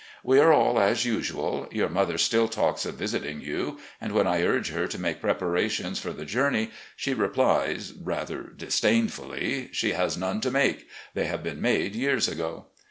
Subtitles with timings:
[0.23, 1.69] We are all as usual.
[1.71, 5.99] Your mother still talks of visiting you, and when I urge her to make preparations
[5.99, 11.61] for the journey, she replies rather disdainfully she has none to make; they have been
[11.61, 12.65] made years ago.